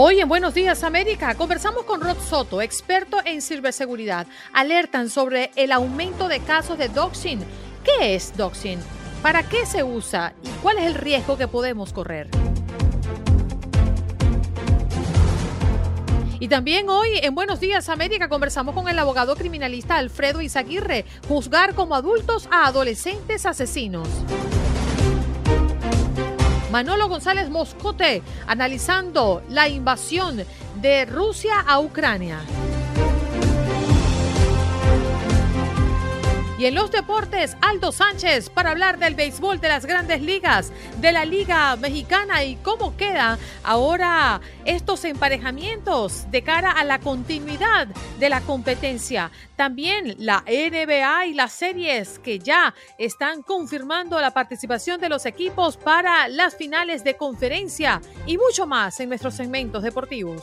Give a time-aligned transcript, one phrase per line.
[0.00, 4.28] Hoy en Buenos Días América conversamos con Rod Soto, experto en ciberseguridad.
[4.52, 7.40] Alertan sobre el aumento de casos de doxing.
[7.82, 8.78] ¿Qué es doxing?
[9.22, 10.34] ¿Para qué se usa?
[10.44, 12.28] ¿Y cuál es el riesgo que podemos correr?
[16.38, 21.74] Y también hoy en Buenos Días América conversamos con el abogado criminalista Alfredo Izaguirre, juzgar
[21.74, 24.06] como adultos a adolescentes asesinos.
[26.70, 30.44] Manolo González Moscote analizando la invasión
[30.76, 32.40] de Rusia a Ucrania.
[36.58, 41.12] Y en los deportes, Aldo Sánchez para hablar del béisbol de las grandes ligas, de
[41.12, 47.86] la Liga Mexicana y cómo quedan ahora estos emparejamientos de cara a la continuidad
[48.18, 49.30] de la competencia.
[49.54, 55.76] También la NBA y las series que ya están confirmando la participación de los equipos
[55.76, 60.42] para las finales de conferencia y mucho más en nuestros segmentos deportivos.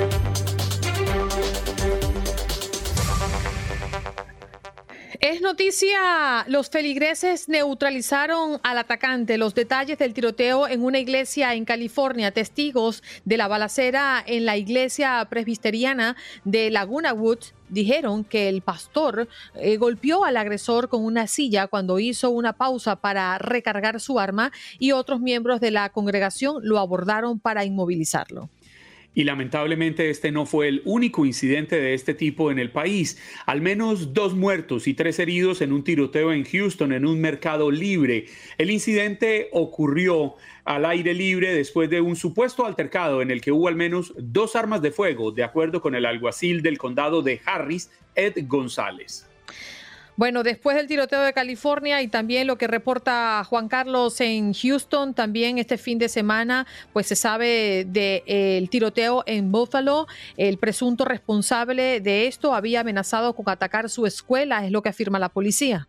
[5.21, 9.37] Es noticia, los feligreses neutralizaron al atacante.
[9.37, 12.31] Los detalles del tiroteo en una iglesia en California.
[12.31, 19.29] Testigos de la balacera en la iglesia presbiteriana de Laguna Woods dijeron que el pastor
[19.53, 24.51] eh, golpeó al agresor con una silla cuando hizo una pausa para recargar su arma
[24.79, 28.49] y otros miembros de la congregación lo abordaron para inmovilizarlo.
[29.13, 33.17] Y lamentablemente este no fue el único incidente de este tipo en el país.
[33.45, 37.71] Al menos dos muertos y tres heridos en un tiroteo en Houston, en un mercado
[37.71, 38.27] libre.
[38.57, 43.67] El incidente ocurrió al aire libre después de un supuesto altercado en el que hubo
[43.67, 47.91] al menos dos armas de fuego, de acuerdo con el alguacil del condado de Harris,
[48.15, 49.27] Ed González.
[50.21, 55.15] Bueno, después del tiroteo de California y también lo que reporta Juan Carlos en Houston,
[55.15, 60.05] también este fin de semana, pues se sabe del tiroteo en Buffalo.
[60.37, 65.17] El presunto responsable de esto había amenazado con atacar su escuela, es lo que afirma
[65.17, 65.87] la policía.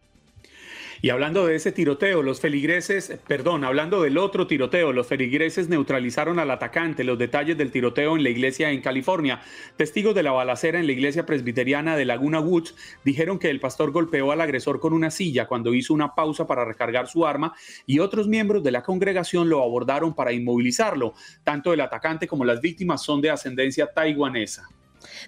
[1.04, 6.38] Y hablando de ese tiroteo, los feligreses, perdón, hablando del otro tiroteo, los feligreses neutralizaron
[6.38, 7.02] al atacante.
[7.02, 9.40] Los detalles del tiroteo en la iglesia en California.
[9.76, 13.90] Testigos de la balacera en la iglesia presbiteriana de Laguna Woods dijeron que el pastor
[13.90, 17.52] golpeó al agresor con una silla cuando hizo una pausa para recargar su arma
[17.84, 21.14] y otros miembros de la congregación lo abordaron para inmovilizarlo.
[21.42, 24.68] Tanto el atacante como las víctimas son de ascendencia taiwanesa.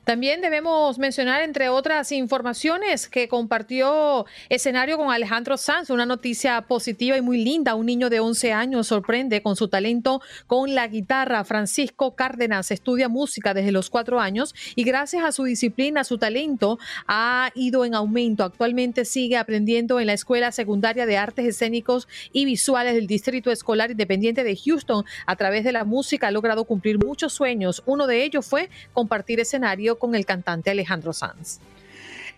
[0.04, 7.16] También debemos mencionar, entre otras informaciones, que compartió escenario con Alejandro Sanz, una noticia positiva
[7.16, 7.74] y muy linda.
[7.74, 11.44] Un niño de 11 años sorprende con su talento con la guitarra.
[11.44, 16.78] Francisco Cárdenas estudia música desde los cuatro años y gracias a su disciplina, su talento
[17.06, 18.44] ha ido en aumento.
[18.44, 23.90] Actualmente sigue aprendiendo en la Escuela Secundaria de Artes Escénicos y Visuales del Distrito Escolar
[23.90, 25.04] Independiente de Houston.
[25.26, 27.82] A través de la música ha logrado cumplir muchos sueños.
[27.86, 29.63] Uno de ellos fue compartir escenario
[29.98, 31.58] con el cantante Alejandro Sanz.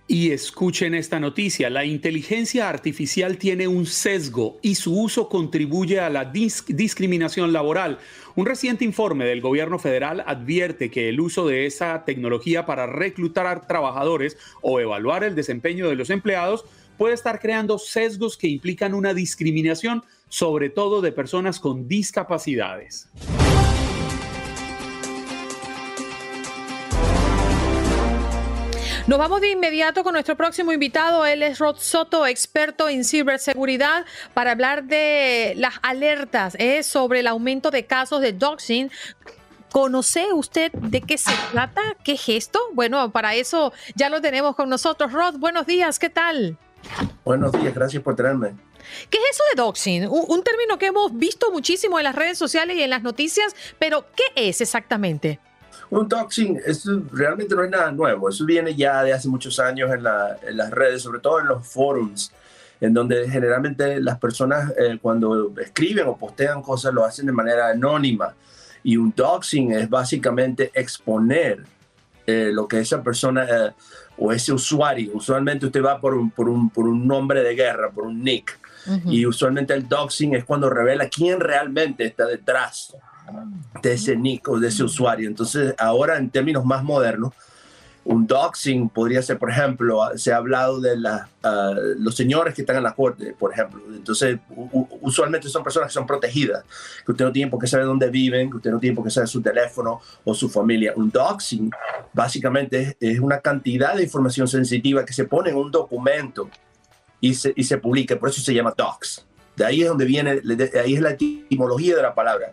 [0.09, 6.09] Y escuchen esta noticia, la inteligencia artificial tiene un sesgo y su uso contribuye a
[6.09, 7.99] la discriminación laboral.
[8.37, 13.67] Un reciente informe del gobierno federal advierte que el uso de esa tecnología para reclutar
[13.67, 16.65] trabajadores o evaluar el desempeño de los empleados
[16.97, 23.09] puede estar creando sesgos que implican una discriminación, sobre todo de personas con discapacidades.
[29.07, 31.25] Nos vamos de inmediato con nuestro próximo invitado.
[31.25, 34.05] Él es Rod Soto, experto en ciberseguridad,
[34.35, 38.91] para hablar de las alertas eh, sobre el aumento de casos de doxing.
[39.71, 41.83] ¿Conoce usted de qué se trata?
[42.03, 42.59] ¿Qué es esto?
[42.73, 45.13] Bueno, para eso ya lo tenemos con nosotros.
[45.13, 46.59] Rod, buenos días, ¿qué tal?
[47.25, 48.55] Buenos días, gracias por tenerme.
[49.09, 50.09] ¿Qué es eso de doxing?
[50.09, 54.05] Un, término que hemos visto muchísimo en las redes sociales y en las noticias, pero
[54.17, 55.39] ¿qué es exactamente?
[55.91, 56.61] Un doxing
[57.13, 61.03] realmente no es nada nuevo, eso viene ya de hace muchos años en, las redes,
[61.03, 62.33] sobre todo en los forums,
[62.81, 67.69] en donde generalmente las personas eh, cuando escriben o postean cosas lo hacen de manera
[67.71, 68.35] anónima.
[68.83, 71.65] Y un doxing es básicamente exponer
[72.27, 73.73] eh, lo que esa persona eh,
[74.19, 77.91] o ese usuario, usualmente usted va por un, por un, por un nombre de guerra,
[77.91, 78.59] por un nick,
[79.07, 82.95] y usualmente el doxing es cuando revela quién realmente está detrás
[83.87, 85.29] de ese nick o de ese usuario.
[85.29, 87.33] Entonces, ahora en términos más modernos,
[88.05, 92.63] un doxing podría ser, por ejemplo, se ha hablado de la, ah, los señores que
[92.63, 93.83] están en la corte, por ejemplo.
[93.93, 94.39] Entonces,
[95.01, 96.65] usualmente son personas que son protegidas,
[97.05, 99.11] que usted no tiene por qué saber dónde viven, que usted no tiene por qué
[99.11, 100.93] saber su teléfono o su familia.
[100.97, 101.71] Un doxing
[102.13, 106.49] básicamente es, una cantidad de información sensitiva que se pone en un documento
[107.21, 109.27] y se, y se publica, por eso se llama dox.
[109.57, 112.53] De ahí es donde viene, de ahí es la etimología de la palabra.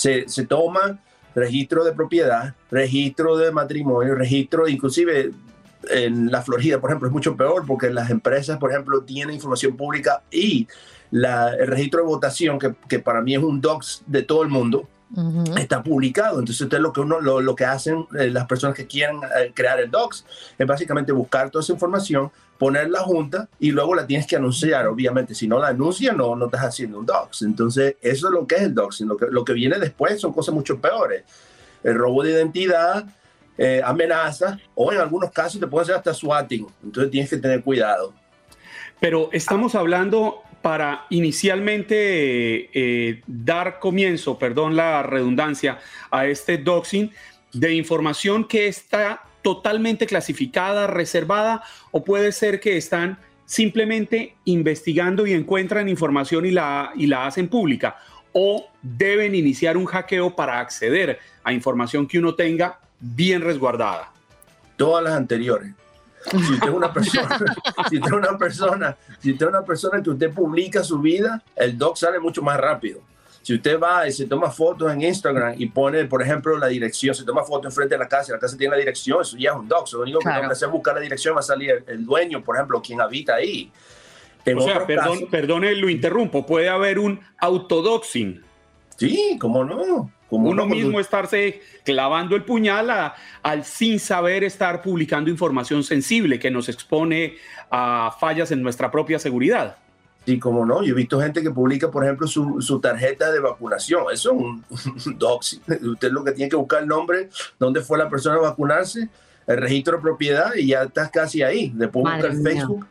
[0.00, 0.98] Se, se toma
[1.34, 5.30] registro de propiedad, registro de matrimonio, registro, inclusive
[5.90, 9.76] en la Florida, por ejemplo, es mucho peor porque las empresas, por ejemplo, tienen información
[9.76, 10.66] pública y
[11.10, 14.48] la, el registro de votación, que, que, para mí es un docs de todo el
[14.48, 14.88] mundo,
[15.56, 16.38] está publicado.
[16.38, 19.52] Entonces, usted lo que uno, lo, lo que hacen eh, las personas que quieren eh,
[19.54, 20.24] crear el docs
[20.56, 24.86] es básicamente buscar toda esa información, poner la junta y luego la tienes que anunciar.
[24.86, 27.42] Obviamente, si no la anuncias, no, no estás haciendo un docs.
[27.42, 29.08] Entonces, eso es lo que es el doxing.
[29.08, 31.24] Lo que, lo que viene después son cosas mucho peores.
[31.82, 33.04] El robo de identidad,
[33.58, 36.66] eh, amenazas o en algunos casos te puede hacer hasta swatting.
[36.84, 38.14] Entonces, tienes que tener cuidado.
[39.00, 45.78] Pero estamos hablando para inicialmente eh, dar comienzo, perdón la redundancia,
[46.10, 47.10] a este doxing
[47.52, 55.32] de información que está totalmente clasificada, reservada, o puede ser que están simplemente investigando y
[55.32, 57.96] encuentran información y la, y la hacen pública,
[58.32, 64.12] o deben iniciar un hackeo para acceder a información que uno tenga bien resguardada.
[64.76, 65.72] Todas las anteriores.
[66.30, 67.38] Si usted es una persona,
[67.88, 71.42] si usted es una persona, si usted es una persona que usted publica su vida,
[71.56, 73.00] el doc sale mucho más rápido.
[73.42, 77.14] Si usted va y se toma fotos en Instagram y pone, por ejemplo, la dirección,
[77.14, 79.56] se toma fotos enfrente de la casa, la casa tiene la dirección, eso ya es
[79.56, 79.90] un doc.
[79.92, 82.44] Lo único que tengo que hacer es buscar la dirección, va a salir el, dueño,
[82.44, 83.72] por ejemplo, quien habita ahí.
[84.54, 88.42] o sea, perdón, perdone, lo interrumpo, puede haber un autodoxing.
[88.96, 90.12] Sí, cómo no.
[90.30, 93.12] Uno mismo estarse clavando el puñal
[93.42, 97.36] al sin saber estar publicando información sensible que nos expone
[97.70, 99.76] a fallas en nuestra propia seguridad.
[100.26, 100.82] Sí, como no.
[100.82, 104.04] Yo he visto gente que publica, por ejemplo, su, su tarjeta de vacunación.
[104.12, 104.64] Eso es un,
[105.18, 105.62] doxing.
[105.82, 109.08] Usted lo que tiene que buscar el nombre, dónde fue la persona a vacunarse,
[109.46, 111.72] el registro de propiedad y ya estás casi ahí.
[111.74, 112.86] Después busca el Facebook.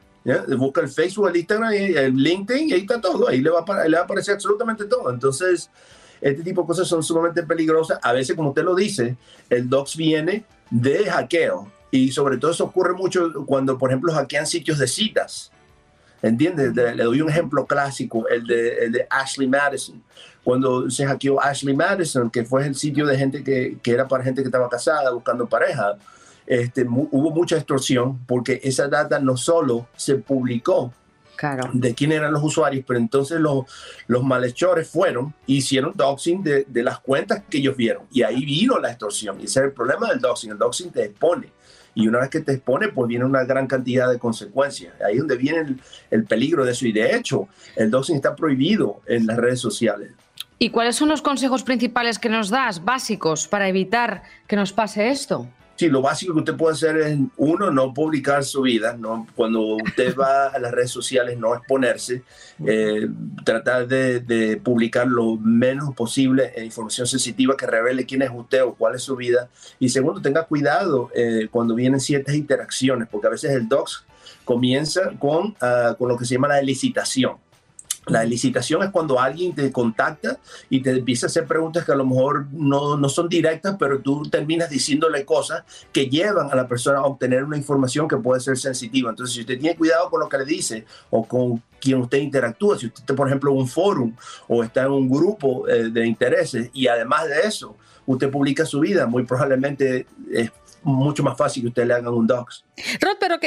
[0.57, 3.30] Busca el Facebook, el Instagram, el LinkedIn y ahí está todo.
[3.30, 5.09] Ahí le va, a, le va a aparecer absolutamente todo.
[5.12, 5.69] Entonces,
[6.21, 8.00] este tipo de cosas son sumamente peligrosas.
[8.01, 9.16] A veces, como usted lo dice,
[9.50, 11.71] el dox viene de hackeo.
[11.92, 15.51] Y sobre todo eso ocurre mucho cuando, por ejemplo, hackean sitios de citas.
[16.21, 16.75] ¿Entiendes?
[16.75, 20.04] Le, doy un ejemplo clásico, el de, de, Ashley Madison.
[20.44, 24.24] Cuando se hackeó Ashley Madison, que fue el sitio de gente que, que era para
[24.24, 25.98] gente que estaba casada, buscando pareja,
[26.45, 30.92] este, hubo mucha extorsión porque esa data no solo se publicó
[31.74, 33.65] de quién eran los usuarios, pero entonces los,
[34.07, 38.45] los malhechores fueron e hicieron doxing de, de, las cuentas que ellos vieron y ahí
[38.45, 41.52] vino la extorsión y ese es el problema del doxing, el doxing te expone
[41.99, 44.94] y una vez que te expone, pues viene una gran cantidad de consecuencias.
[45.06, 45.75] Ahí es donde viene
[46.11, 46.85] el, peligro de eso.
[46.85, 50.11] Y de hecho, el doxing está prohibido en las redes sociales.
[50.59, 55.09] ¿Y cuáles son los consejos principales que nos das, básicos, para evitar que nos pase
[55.09, 55.47] esto?
[55.80, 59.26] Sí, lo básico que usted puede hacer es, uno, no publicar su vida, ¿no?
[59.33, 62.24] cuando usted va a las redes sociales, no exponerse,
[62.66, 63.07] eh,
[63.45, 68.95] tratar de, publicar lo menos posible información sensitiva que revele quién es usted o cuál
[68.95, 69.48] es su vida.
[69.80, 74.04] Y segundo, tenga cuidado eh, cuando vienen ciertas interacciones, porque a veces el docs
[74.44, 77.38] comienza con, ah, con lo que se llama la licitación.
[78.09, 80.39] La licitación es cuando alguien te contacta
[80.69, 83.99] y te empieza a hacer preguntas que a lo mejor no, no, son directas, pero
[83.99, 88.42] tú terminas diciéndole cosas que llevan a la persona a obtener una información que puede
[88.42, 89.09] ser sensitiva.
[89.09, 92.78] Entonces, si usted tiene cuidado con lo que le dice o con quien usted interactúa,
[92.78, 94.11] si usted por ejemplo, un foro
[94.47, 97.75] o está en un grupo eh, de intereses y además de eso,
[98.06, 100.51] usted publica su vida, muy probablemente es
[100.83, 102.64] mucho más fácil que usted le hagan un docs.
[103.02, 103.40] Rod, pero ¿a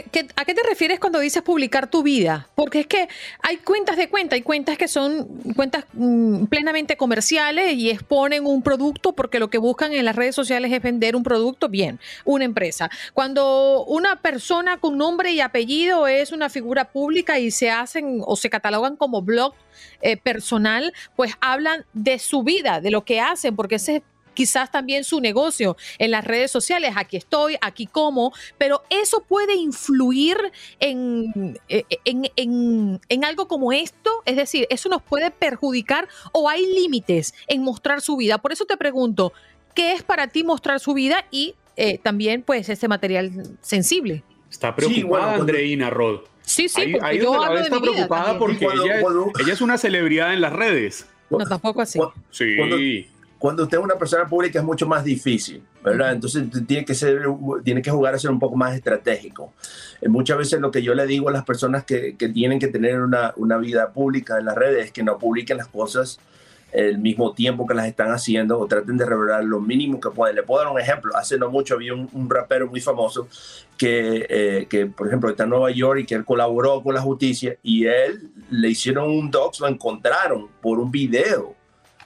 [0.45, 2.49] qué te refieres cuando dices publicar tu vida?
[2.55, 3.09] Porque es que
[3.41, 8.63] hay cuentas de cuenta, hay cuentas que son cuentas mm, plenamente comerciales y exponen un
[8.63, 12.45] producto porque lo que buscan en las redes sociales es vender un producto, bien, una
[12.45, 12.91] empresa.
[13.15, 18.37] Cuando una persona con nombre y apellido es una figura pública y se hacen o
[18.37, 19.55] se catalogan como blog
[20.01, 24.03] eh, personal, pues hablan de su vida, de lo que hacen, porque ese es
[24.35, 29.55] quizás también su negocio en las redes sociales, aquí estoy, aquí como, pero eso puede
[29.55, 30.37] influir
[30.81, 36.67] en, eh, en, en, algo como esto, es decir, eso nos puede perjudicar o hay
[36.67, 38.39] límites en mostrar su vida.
[38.39, 39.33] Por eso te pregunto,
[39.75, 44.23] ¿qué es para ti mostrar su vida y eh, también pues este material sensible?
[44.51, 46.21] Está preocupada Andreina Rod.
[46.43, 49.07] Sí, sí, porque yo hablo está preocupada porque ella, es,
[49.41, 51.07] ella, es, una celebridad en las redes.
[51.31, 52.01] No, tampoco así.
[52.31, 53.09] Sí
[53.43, 56.13] cuando usted es una persona pública es mucho más difícil, ¿verdad?
[56.13, 57.25] Entonces tiene que, ser,
[57.65, 59.53] tiene que jugar a ser un poco más estratégico.
[60.01, 62.69] Eh, muchas veces lo que yo le digo a las personas que, que tienen que
[62.69, 66.21] tener una, una, vida pública en las redes es que no publiquen las cosas
[66.71, 70.37] el mismo tiempo que las están haciendo o traten de revelar lo mínimo que pueden.
[70.37, 71.17] Le puedo dar un ejemplo.
[71.17, 73.27] Hace no mucho había un, rapero muy famoso
[73.77, 77.01] que, eh, que, por ejemplo, está en Nueva York y que él colaboró con la
[77.01, 81.57] justicia y él le hicieron un dox, lo encontraron por un video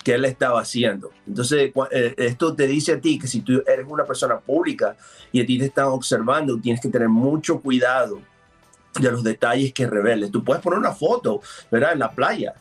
[0.07, 1.11] que él estaba haciendo.
[1.27, 4.97] Entonces, eh, esto te dice a ti que si tú eres una persona pública
[5.33, 8.21] y a ti te están observando, tienes que tener mucho cuidado
[9.01, 10.31] de los detalles que reveles.
[10.31, 11.41] Tú puedes poner una foto,
[11.73, 11.95] ¿verdad?
[11.95, 12.55] En la playa,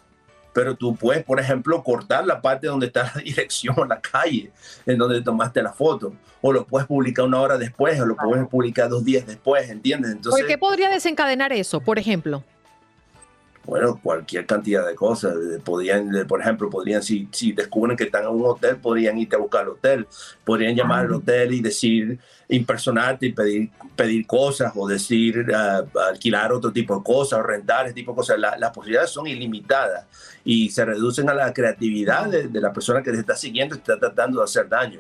[0.54, 4.52] pero tú puedes, por ejemplo, cortar la parte donde está la dirección, la calle,
[4.88, 8.48] en donde tomaste la foto, o lo puedes publicar una hora después, o lo puedes
[8.48, 10.14] publicar dos días después, ¿entiendes?
[10.14, 12.44] Entonces, ¿Por qué podría desencadenar eso, por ejemplo?
[13.66, 15.36] Bueno, cualquier cantidad de cosas.
[15.64, 19.40] Podrían, por ejemplo, podrían, si, si descubren que están en un hotel, podrían irte a
[19.40, 20.08] buscar al hotel.
[20.44, 22.20] Podrían llamar al hotel y decir,
[22.50, 27.86] impersonarte y pedir, pedir cosas o decir, ah, alquilar otro tipo de cosas o rentar
[27.86, 28.40] ese tipo de cosas.
[28.40, 30.06] las posibilidades son ilimitadas
[30.44, 33.80] y se reducen a la creatividad de, de la persona que te está siguiendo y
[33.80, 35.00] está tratando de hacer daño.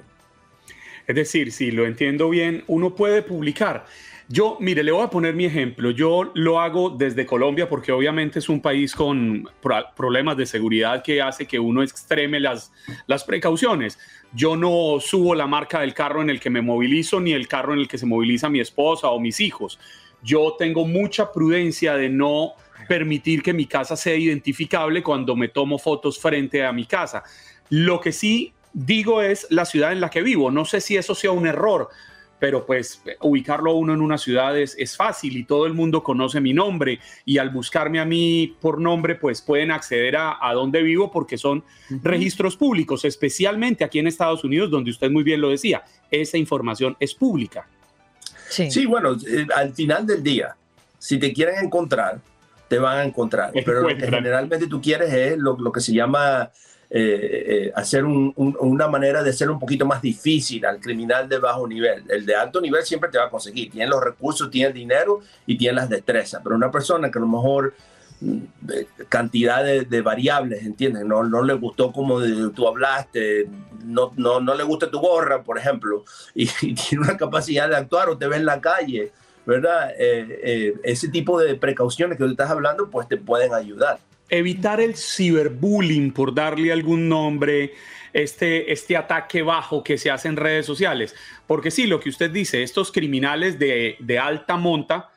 [1.07, 3.86] Es decir, si lo entiendo bien, uno puede publicar
[4.27, 5.91] yo, mire, le voy a poner mi ejemplo.
[5.91, 9.48] Yo lo hago desde Colombia porque obviamente es un país con
[9.96, 12.72] problemas de seguridad que hace que uno extreme las,
[13.05, 14.00] las precauciones.
[14.34, 17.74] Yo no subo la marca del carro en el que me movilizo ni el carro
[17.74, 19.79] en el que se moviliza mi esposa o mis hijos.
[20.24, 22.53] Yo tengo mucha prudencia de no
[22.88, 27.24] permitir que mi casa sea identificable cuando me tomo fotos frente a mi casa.
[27.70, 30.50] Lo que sí digo es la ciudad en la que vivo.
[30.50, 31.89] No sé si eso sea un error,
[32.45, 36.39] pero pues ubicarlo a uno en una ciudad es, fácil y todo el mundo conoce
[36.39, 40.83] mi nombre y al buscarme a mí por nombre pues pueden acceder a, a dónde
[40.83, 41.63] vivo porque son
[42.03, 46.95] registros públicos, especialmente aquí en Estados Unidos donde usted muy bien lo decía, esa información
[46.99, 47.67] es pública.
[48.47, 50.55] Sí, bueno, eh, al final del día,
[50.99, 52.19] si te quieren encontrar,
[52.67, 55.93] te van a encontrar, pero lo que generalmente tú quieres es lo, lo que se
[55.93, 56.51] llama
[56.87, 61.67] eh, eh, hacer una manera de ser un poquito más difícil al criminal de bajo
[61.67, 62.03] nivel.
[62.07, 63.71] El de alto nivel siempre te va a conseguir.
[63.71, 66.41] Tiene los recursos, tiene el dinero y tiene las destrezas.
[66.43, 67.73] Pero una persona que a lo mejor
[68.21, 68.37] mm,
[69.09, 71.05] cantidad de, variables, ¿entiendes?
[71.05, 72.19] No, no le gustó como
[72.53, 73.49] tú hablaste,
[73.83, 78.09] no, no, no le gusta tu gorra, por ejemplo, y, tiene una capacidad de actuar
[78.09, 79.11] o te ve en la calle,
[79.45, 79.91] ¿verdad?
[79.97, 83.99] Eh, ese tipo de precauciones que tú estás hablando, pues te pueden ayudar
[84.29, 87.74] evitar el ciberbullying, por darle algún nombre,
[88.13, 91.15] este, este ataque bajo que se hace en redes sociales.
[91.48, 95.10] Porque sí, lo que usted dice, estos criminales de, de alta monta,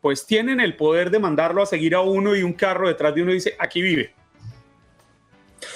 [0.00, 3.22] pues tienen el poder de mandarlo a seguir a uno y un carro detrás de
[3.22, 4.12] uno dice, aquí vive.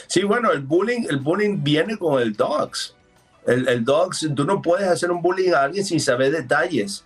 [0.06, 2.94] Sí, bueno, el bullying, el bullying viene con el dogs.
[3.46, 7.04] El, el dogs, tú no puedes hacer un bullying a alguien sin saber detalles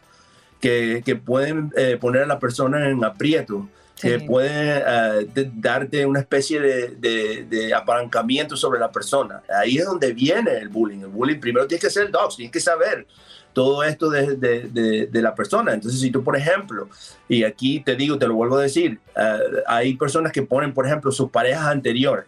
[0.60, 3.68] que, que pueden eh, poner a la persona en aprieto
[4.02, 9.42] que puede eh, darte una especie de, de, apalancamiento sobre la persona.
[9.48, 11.00] Ahí es donde viene el bullying.
[11.00, 13.06] El bullying primero tienes que ser dogs, tienes que saber
[13.52, 15.72] todo esto de, de, la persona.
[15.72, 16.88] Entonces, si tú, por ejemplo,
[17.28, 20.84] y aquí te digo, te lo vuelvo a decir, eh, hay personas que ponen, por
[20.84, 22.26] ejemplo, sus parejas anteriores.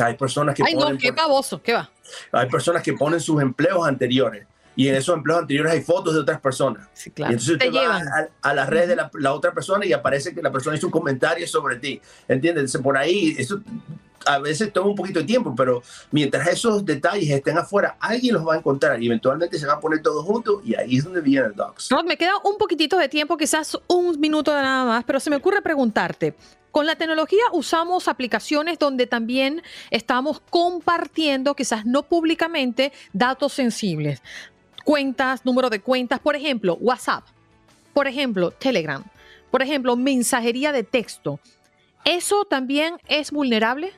[0.00, 0.94] Hay personas que Ay, ponen...
[0.94, 1.12] no, qué
[1.62, 1.90] ¿qué va?
[2.32, 4.46] Hay personas que ponen sus empleos anteriores
[4.78, 6.86] y en esos empleos anteriores hay fotos de otras personas.
[6.92, 7.32] Sí, claro.
[7.32, 10.40] Y entonces usted va a, a, la red de la, otra persona y aparece que
[10.40, 12.00] la persona hizo un comentario sobre ti.
[12.28, 12.78] ¿Entiendes?
[12.80, 13.60] Por ahí, eso
[14.24, 15.82] a veces toma un poquito de tiempo, pero
[16.12, 19.80] mientras esos detalles estén afuera, alguien los va a encontrar y eventualmente se van a
[19.80, 21.90] poner todos juntos y ahí es donde viene el docs.
[21.90, 25.28] No, me queda un poquitito de tiempo, quizás un minuto de nada más, pero se
[25.28, 26.36] me ocurre preguntarte,
[26.70, 34.22] con la tecnología usamos aplicaciones donde también estamos compartiendo, quizás no públicamente, datos sensibles.
[34.88, 37.22] Cuentas, número de cuentas, por ejemplo, WhatsApp,
[37.92, 39.04] por ejemplo, Telegram,
[39.50, 41.40] por ejemplo, mensajería de texto.
[42.06, 43.92] ¿Eso también es vulnerable?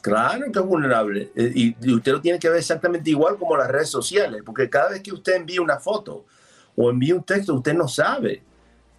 [0.00, 1.30] Claro que es vulnerable.
[1.36, 4.90] Eh, y, usted lo tiene que ver exactamente igual como las redes sociales, porque cada
[4.90, 6.24] vez que usted envía una foto
[6.74, 8.42] o envía un texto, usted no sabe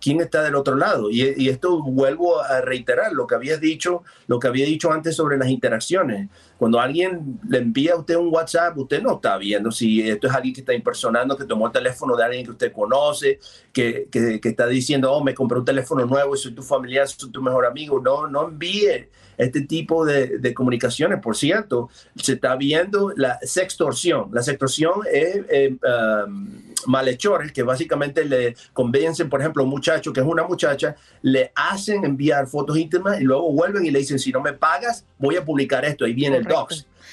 [0.04, 1.10] quién está del otro lado.
[1.10, 5.38] Y, esto vuelvo a reiterar lo que había dicho, lo que había dicho antes sobre
[5.38, 6.30] las interacciones.
[6.58, 10.34] Cuando alguien le envía a usted un WhatsApp, usted no está viendo si esto es
[10.34, 13.40] alguien que está impersonando, que tomó el teléfono de alguien que usted conoce,
[13.72, 17.42] que, que, está diciendo, oh, me compré un teléfono nuevo soy tu familiar, soy tu
[17.42, 18.00] mejor amigo.
[18.00, 21.20] No, no envíe este tipo de, de comunicaciones.
[21.20, 24.30] Por cierto, se está viendo la sextorsión.
[24.32, 25.42] La sextorsión es...
[25.50, 25.78] Eh,
[26.26, 30.96] um, malhechores que básicamente le convencen, por ejemplo, a un muchacho que es una muchacha,
[31.22, 35.06] le hacen enviar fotos íntimas y luego vuelven y le dicen, si no me pagas,
[35.18, 36.06] voy a publicar esto.
[36.06, 36.46] Ahí viene el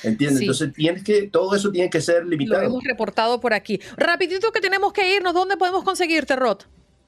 [0.02, 0.40] ¿Entiendes?
[0.40, 2.62] Entonces tienes que, todo eso tiene que ser limitado.
[2.62, 3.80] Lo hemos reportado por aquí.
[3.96, 6.62] Rapidito que tenemos que irnos, ¿dónde podemos conseguirte, Rod?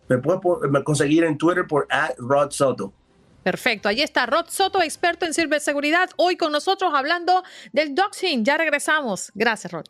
[0.09, 2.93] Me puedes conseguir en Twitter por Rod Soto.
[3.43, 8.45] Perfecto, ahí está Rod Soto, experto en ciberseguridad, hoy con nosotros hablando del doxing.
[8.45, 9.33] Ya regresamos.
[9.35, 9.87] Gracias, Rod.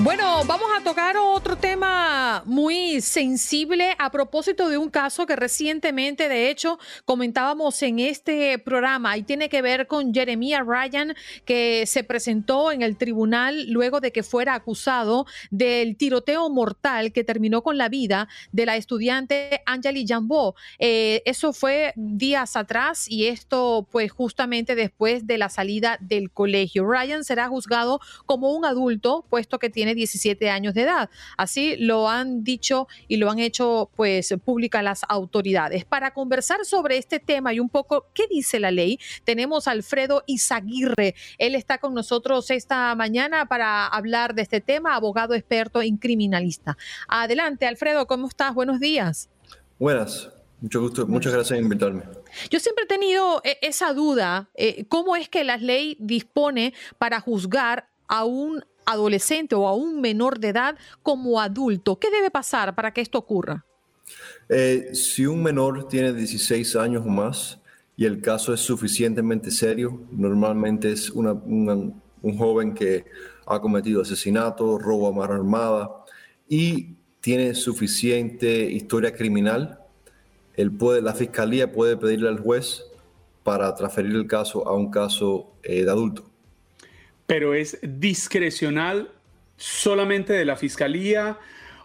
[0.00, 6.28] Bueno, vamos a tocar otro tema muy sensible a propósito de un caso que recientemente,
[6.28, 11.14] de hecho, comentábamos en este programa y tiene que ver con Jeremiah Ryan,
[11.44, 17.24] que se presentó en el tribunal luego de que fuera acusado del tiroteo mortal que
[17.24, 20.54] terminó con la vida de la estudiante Angeli Jambó.
[20.78, 26.86] Eh, eso fue días atrás y esto, pues, justamente después de la salida del colegio.
[26.86, 31.10] Ryan será juzgado como un adulto, puesto que tiene 17 años de edad.
[31.40, 35.86] Así lo han dicho y lo han hecho pues pública las autoridades.
[35.86, 40.22] Para conversar sobre este tema y un poco qué dice la ley, tenemos a Alfredo
[40.26, 41.14] Izaguirre.
[41.38, 46.76] Él está con nosotros esta mañana para hablar de este tema, abogado experto en criminalista.
[47.08, 48.52] Adelante, Alfredo, ¿cómo estás?
[48.52, 49.30] Buenos días.
[49.78, 50.28] Buenas,
[50.60, 52.02] mucho gusto, muchas gracias por invitarme.
[52.50, 57.18] Yo siempre he tenido eh, esa duda, eh, ¿cómo es que la ley dispone para
[57.18, 61.98] juzgar a un adolescente o a un menor de edad como adulto?
[61.98, 63.64] ¿Qué debe pasar para que esto ocurra?
[64.48, 67.58] Eh, si un menor tiene 16 años o más
[67.96, 71.94] y el caso es suficientemente serio, normalmente es un
[72.36, 73.04] joven que
[73.46, 75.90] ha cometido asesinato, robo a mano armada
[76.48, 79.80] y tiene suficiente historia criminal,
[80.56, 82.84] la fiscalía puede pedirle al juez
[83.42, 86.29] para transferir el caso a un caso eh, de adulto
[87.30, 89.12] pero es discrecional
[89.56, 91.38] solamente de la fiscalía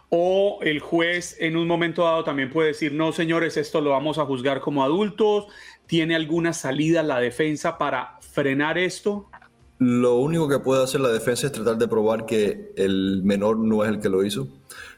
[0.08, 4.18] o el juez en un momento dado también puede decir, no señores, esto lo vamos
[4.18, 5.46] a juzgar como adultos,
[5.86, 9.30] ¿tiene alguna salida la defensa para frenar esto?
[9.78, 13.84] Lo único que puede hacer la defensa es tratar de probar que el menor no
[13.84, 14.48] es el que lo hizo.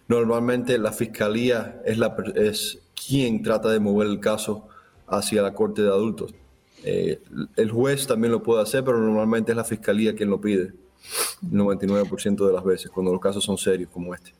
[0.06, 4.66] Normalmente la fiscalía es, quien trata de mover el caso
[5.08, 6.32] hacia la corte de adultos.
[6.84, 7.20] Eh,
[7.56, 10.72] el juez también lo puede hacer, pero normalmente es la fiscalía quien lo pide,
[11.42, 14.32] 99% de las veces, cuando los casos son serios como este.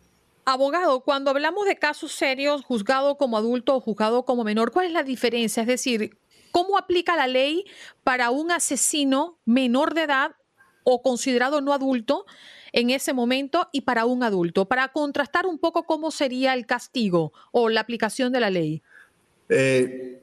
[0.45, 4.93] Abogado, cuando hablamos de casos serios, juzgado como adulto o juzgado como menor, ¿cuál es
[4.93, 5.61] la diferencia?
[5.61, 6.17] Es decir,
[6.53, 7.65] ¿cómo aplica la ley
[8.03, 10.37] para un asesino menor de edad
[10.85, 12.25] o considerado no adulto
[12.73, 14.67] en ese momento y para un adulto?
[14.67, 18.83] Para contrastar un poco cómo sería el castigo o la aplicación de la ley.
[19.51, 20.23] Eh,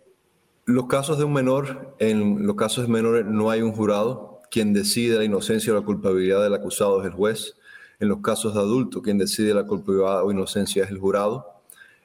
[0.66, 4.42] los casos de un menor, en los casos de menores no hay un jurado.
[4.50, 7.56] Quien decide la inocencia o la culpabilidad del acusado es el juez.
[8.00, 11.62] En los casos de adultos, quien decide la culpabilidad o inocencia es el jurado.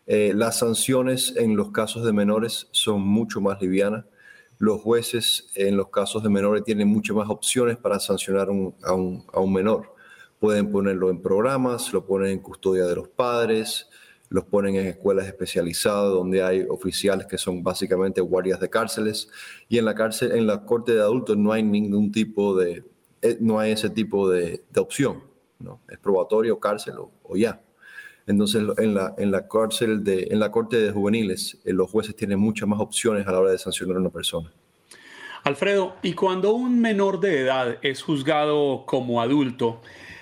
[0.07, 4.05] Eh, las sanciones en los casos de menores son mucho más livianas.
[4.59, 9.25] Los jueces en los casos de menores tienen muchas más opciones para sancionar a, un,
[9.33, 9.95] a un menor.
[10.39, 13.89] Pueden ponerlo en programas, lo ponen en custodia de los padres,
[14.31, 19.29] los ponen en escuelas especializadas donde hay oficiales que son básicamente guardias de cárceles
[19.69, 22.85] y en la cárcel, en la corte de adultos no hay ningún tipo de,
[23.23, 25.25] eh, no hay ese tipo de, opción,
[25.59, 25.81] ¿no?
[25.89, 27.61] Es probatorio, cárcel o, ya.
[28.27, 32.15] Entonces en la, en la cárcel de, en la corte de juveniles eh, los jueces
[32.15, 34.53] tienen muchas más opciones a la hora de sancionar a una persona.
[35.43, 39.81] Alfredo, y cuando un menor de edad es juzgado como adulto,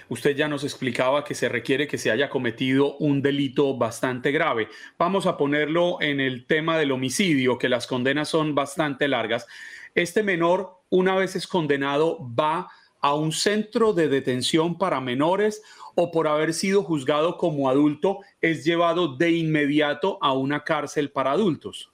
[0.08, 4.68] Usted ya nos explicaba que se requiere que se haya cometido un delito bastante grave.
[4.98, 9.46] Vamos a ponerlo en el tema del homicidio, que las condenas son bastante largas.
[9.94, 12.68] Este menor, una vez es condenado, va
[13.00, 15.62] a un centro de detención para menores
[15.94, 21.32] o por haber sido juzgado como adulto, es llevado de inmediato a una cárcel para
[21.32, 21.90] adultos.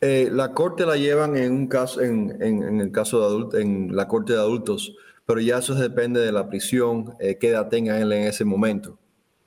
[0.00, 3.94] Eh, la corte la llevan en un caso, en, en, el caso de adultos, en
[3.94, 4.96] la corte de adultos,
[5.26, 8.98] pero ya eso depende de la prisión, eh, qué edad tenga él en ese momento.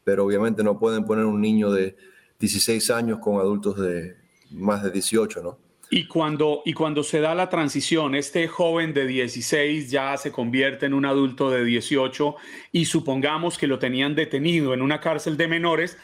[0.03, 1.95] Pero obviamente no pueden poner un niño de
[2.39, 4.15] 16 años con adultos de
[4.51, 5.59] más de 18, ¿no?
[5.89, 10.85] Y cuando, y cuando se da la transición, este joven de 16 ya se convierte
[10.85, 12.35] en un adulto de 18
[12.73, 15.97] y supongamos que lo tenían detenido en una cárcel de menores,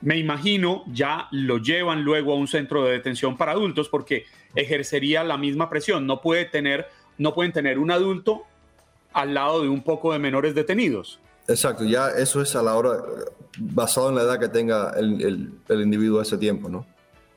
[0.00, 4.24] me imagino ya lo llevan luego a un centro de detención para adultos porque
[4.56, 6.06] ejercería la misma presión.
[6.06, 8.46] No, puede tener, no pueden tener un adulto
[9.12, 11.18] al lado de un poco de menores detenidos.
[11.48, 13.02] Exacto, ya eso es a la hora,
[13.58, 16.86] basado en la edad que tenga el, individuo a ese tiempo, ¿no?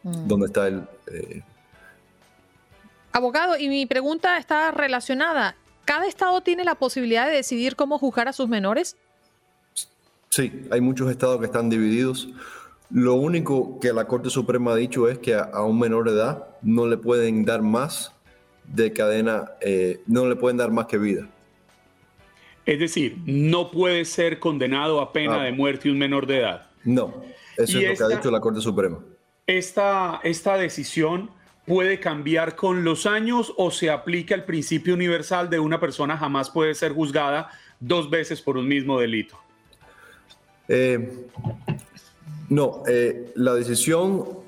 [0.03, 0.27] Mm.
[0.27, 0.83] Donde está el...
[1.11, 1.41] Eh,
[3.11, 5.55] Abogado, y mi pregunta está relacionada.
[5.85, 8.97] ¿Cada estado tiene la posibilidad de decidir cómo juzgar a sus menores?
[10.29, 12.29] Sí, hay muchos estados que están divididos.
[12.89, 16.47] Lo único que la Corte Suprema ha dicho es que a, un menor de edad
[16.61, 18.13] no le pueden dar más
[18.65, 21.27] de cadena, eh, no le pueden dar más que vida.
[22.65, 25.43] Es decir, no puede ser condenado a pena ah.
[25.43, 26.69] de muerte un menor de edad.
[26.83, 27.23] No,
[27.57, 28.99] eso es lo que ha dicho la Corte Suprema.
[29.45, 31.29] Esta, esta decisión
[31.65, 36.49] puede cambiar con los años o se aplica el principio universal de una persona jamás
[36.49, 37.49] puede ser juzgada
[37.79, 39.37] dos veces por un mismo delito?
[40.67, 41.27] Eh,
[42.49, 44.42] no, eh, la decisión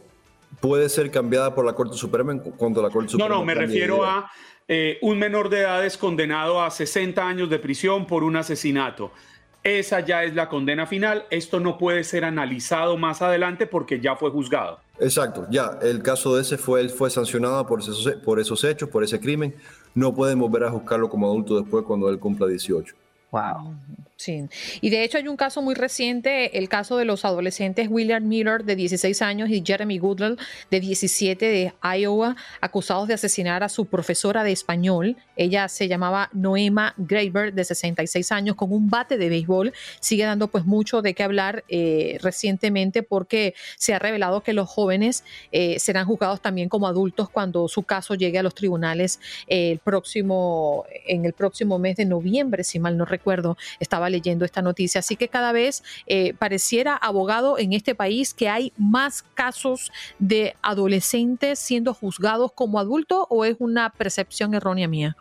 [0.66, 3.30] puede ser cambiada por la Corte Suprema cuando la Corte Suprema.
[3.30, 4.32] No, no, me refiero a
[4.68, 9.12] eh, un menor de edad es condenado a 60 años de prisión por un asesinato.
[9.64, 11.26] Esa ya es la condena final.
[11.30, 14.80] Esto no puede ser analizado más adelante porque ya fue juzgado.
[15.00, 18.90] Exacto, ya el caso de ese fue, él fue sancionado por esos, por esos hechos,
[18.90, 19.56] por ese crimen.
[19.94, 22.96] No pueden volver a juzgarlo como adulto después cuando él cumpla 18.
[23.32, 23.76] Wow.
[24.18, 24.48] Sí,
[24.80, 28.64] y de hecho hay un caso muy reciente, el caso de los adolescentes William Miller
[28.64, 30.40] de 16 años y Jeremy Goodall
[30.72, 35.18] de 17 de Iowa, acusados de asesinar a su profesora de español.
[35.36, 39.74] Ella se llamaba Noema Graber de 66 años con un bate de béisbol.
[40.00, 44.70] Sigue dando pues mucho de qué hablar eh, recientemente porque se ha revelado que los
[44.70, 49.80] jóvenes eh, serán juzgados también como adultos cuando su caso llegue a los tribunales el
[49.80, 53.58] próximo, en el próximo mes de noviembre, si mal no recuerdo.
[53.82, 55.00] Estaba leyendo esta noticia.
[55.00, 60.56] Así que cada vez eh, pareciera, abogado, en este país que hay más casos de
[60.62, 65.18] adolescentes siendo juzgados como adultos o es una percepción errónea mía?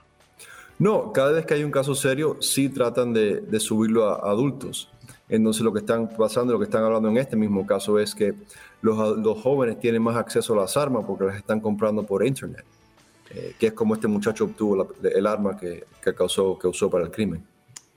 [0.79, 4.91] No, cada vez que hay un caso serio, sí tratan de, subirlo a adultos.
[5.29, 8.35] Entonces lo que están pasando, lo que están hablando en este mismo caso es que
[8.83, 12.65] los, los jóvenes tienen más acceso a las armas porque las están comprando por internet,
[13.31, 17.05] eh, que es como este muchacho obtuvo el arma que, que, causó, que usó para
[17.05, 17.43] el crimen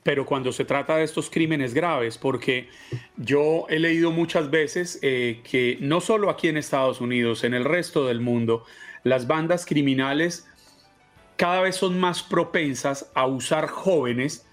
[0.07, 2.69] pero cuando se trata de estos crímenes graves, porque
[3.17, 7.65] yo he leído muchas veces eh, que no solo aquí en Estados Unidos, en el
[7.65, 8.63] resto del mundo,
[9.03, 10.47] las bandas criminales
[11.35, 14.47] cada vez son más propensas a usar jóvenes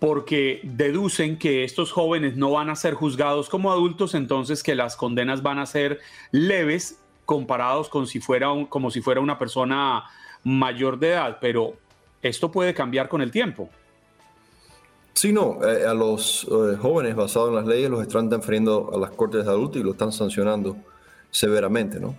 [0.00, 4.96] porque deducen que estos jóvenes no van a ser juzgados como adultos, entonces que las
[4.96, 10.04] condenas van a ser leves comparados con si fuera como si fuera una persona
[10.44, 11.78] mayor de edad, pero
[12.20, 13.70] esto puede cambiar con el tiempo.
[15.14, 18.98] Sí, no, eh, a los eh, jóvenes basados en las leyes los están transfiriendo a
[18.98, 20.76] las cortes de adultos y lo están sancionando
[21.30, 22.16] severamente, ¿no?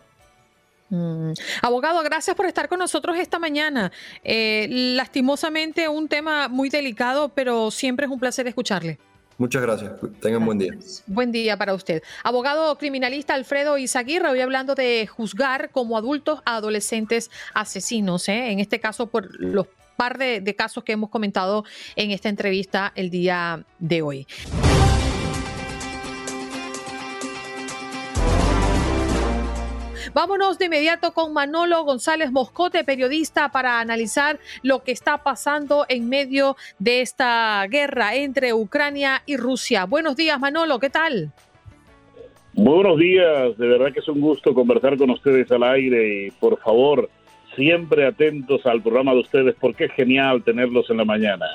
[0.90, 1.32] Mm.
[1.62, 3.92] Abogado, gracias por estar con nosotros esta mañana.
[4.24, 9.00] Eh, lastimosamente un tema muy delicado, pero siempre es un placer escucharle.
[9.38, 9.94] Muchas gracias.
[10.22, 10.74] Tengan buen día.
[11.08, 12.04] Buen día para usted.
[12.24, 18.80] Abogado criminalista Alfredo Izaguirre, hoy hablando de juzgar como adultos a adolescentes asesinos, en este
[18.80, 21.64] caso por los par de, casos que hemos comentado
[21.96, 24.28] en esta entrevista el día de hoy.
[30.14, 36.10] Vámonos de inmediato con Manolo González Moscote, periodista, para analizar lo que está pasando en
[36.10, 39.86] medio de esta guerra entre Ucrania y Rusia.
[39.86, 41.32] Buenos días, Manolo, ¿qué tal?
[42.54, 46.60] Buenos días, de verdad que es un gusto conversar con ustedes al aire y por
[46.60, 47.10] favor,
[47.56, 51.46] siempre atentos al programa de ustedes porque es genial tenerlos en la mañana.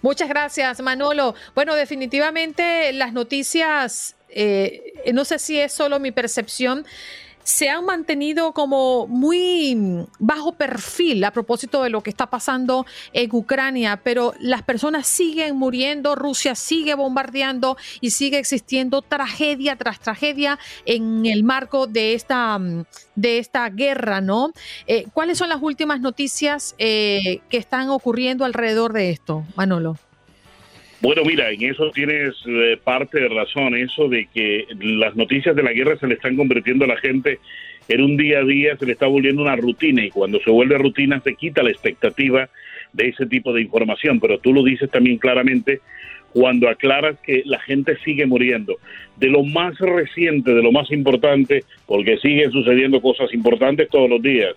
[0.00, 1.34] Muchas gracias, Manolo.
[1.54, 6.84] Bueno, definitivamente las noticias, eh, no sé si es solo mi percepción,
[7.44, 13.30] se han mantenido como muy bajo perfil a propósito de lo que está pasando en
[13.32, 20.58] Ucrania, pero las personas siguen muriendo, Rusia sigue bombardeando y sigue existiendo tragedia tras tragedia
[20.84, 22.58] en el marco de esta,
[23.14, 24.52] de esta guerra, ¿no?
[24.86, 29.96] Eh, ¿Cuáles son las últimas noticias eh, que están ocurriendo alrededor de esto, Manolo?
[31.02, 35.62] Bueno, mira, en eso tienes eh, parte de razón, eso de que las noticias de
[35.62, 37.40] la guerra se le están convirtiendo a la gente
[37.88, 40.78] en un día a día se le está volviendo una rutina y cuando se vuelve
[40.78, 42.48] rutina se quita la expectativa
[42.92, 44.20] de ese tipo de información.
[44.20, 45.80] Pero tú lo dices también claramente
[46.32, 48.76] cuando aclaras que la gente sigue muriendo.
[49.16, 54.22] De lo más reciente, de lo más importante, porque siguen sucediendo cosas importantes todos los
[54.22, 54.54] días.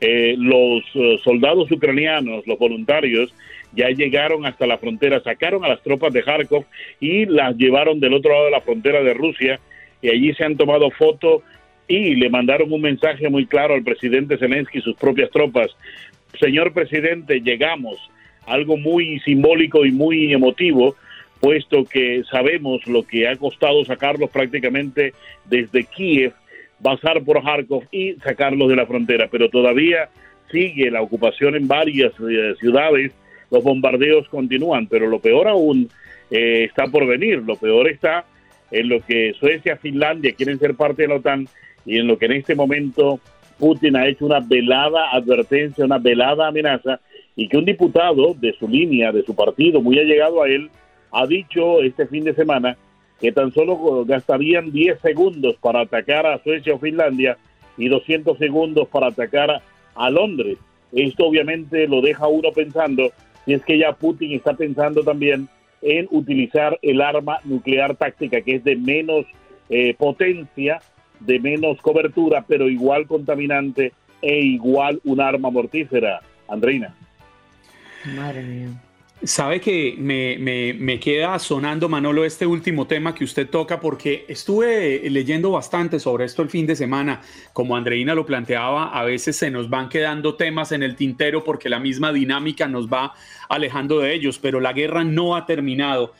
[0.00, 3.32] Eh, los eh, soldados ucranianos, los voluntarios,
[3.74, 6.64] ya llegaron hasta la frontera, sacaron a las tropas de Kharkov
[7.00, 9.60] y las llevaron del otro lado de la frontera de Rusia
[10.02, 11.42] y allí se han tomado fotos
[11.88, 15.68] y le mandaron un mensaje muy claro al presidente Zelensky y sus propias tropas.
[16.38, 17.98] Señor presidente, llegamos.
[18.46, 20.96] Algo muy simbólico y muy emotivo,
[21.40, 25.14] puesto que sabemos lo que ha costado sacarlos prácticamente
[25.46, 26.32] desde Kiev,
[26.82, 29.28] pasar por Kharkov y sacarlos de la frontera.
[29.30, 30.10] Pero todavía
[30.50, 33.12] sigue la ocupación en varias eh, ciudades,
[33.54, 35.88] los bombardeos continúan, pero lo peor aún
[36.30, 37.38] eh, está por venir.
[37.38, 38.24] Lo peor está
[38.70, 41.46] en lo que Suecia, Finlandia quieren ser parte de la OTAN
[41.86, 43.20] y en lo que en este momento
[43.58, 46.98] Putin ha hecho una velada advertencia, una velada amenaza,
[47.36, 50.70] y que un diputado de su línea, de su partido, muy allegado a él,
[51.12, 52.76] ha dicho este fin de semana
[53.20, 57.38] que tan solo gastarían 10 segundos para atacar a Suecia o Finlandia
[57.78, 59.62] y 200 segundos para atacar
[59.94, 60.58] a Londres.
[60.92, 63.12] Esto obviamente lo deja uno pensando
[63.44, 65.48] si es que ya Putin está pensando también
[65.82, 69.26] en utilizar el arma nuclear táctica, que es de menos
[69.68, 70.80] eh, potencia,
[71.20, 76.22] de menos cobertura, pero igual contaminante e igual un arma mortífera.
[76.48, 76.94] Andreina.
[78.16, 78.68] Madre mía.
[79.24, 80.36] Sabe que me,
[80.74, 86.26] me, queda sonando, Manolo, este último tema que usted toca, porque estuve leyendo bastante sobre
[86.26, 87.22] esto el fin de semana.
[87.54, 91.70] Como Andreina lo planteaba, a veces se nos van quedando temas en el tintero porque
[91.70, 93.14] la misma dinámica nos va
[93.48, 96.12] alejando de ellos, pero la guerra no ha terminado.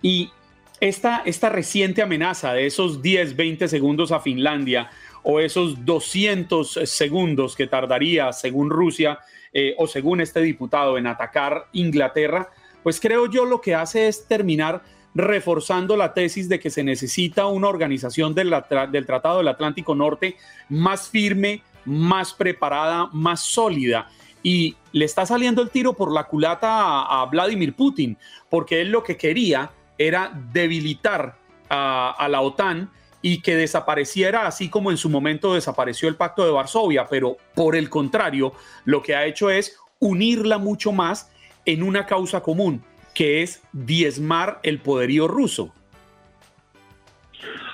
[0.00, 0.30] Y
[0.78, 4.88] esta, esta reciente amenaza de esos 10, 20 segundos a Finlandia
[5.24, 9.18] o esos 200 segundos que tardaría, según Rusia,
[9.52, 12.50] eh, o según este diputado en atacar Inglaterra,
[12.82, 14.82] pues creo yo lo que hace es terminar
[15.14, 18.54] reforzando la tesis de que se necesita una organización del,
[18.90, 20.36] del Tratado del Atlántico Norte
[20.68, 24.08] más firme, más preparada, más sólida.
[24.42, 28.16] Y le está saliendo el tiro por la culata a, Vladimir Putin,
[28.48, 31.36] porque él lo que quería era debilitar
[31.68, 32.90] a la OTAN
[33.22, 37.76] y que desapareciera así como en su momento desapareció el pacto de Varsovia, pero por
[37.76, 38.52] el contrario,
[38.84, 41.32] lo que ha hecho es unirla mucho más
[41.64, 42.82] en una causa común,
[43.14, 45.72] que es diezmar el poderío ruso.